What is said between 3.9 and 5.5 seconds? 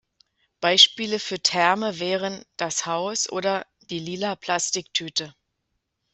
"Die lila Plastiktüte".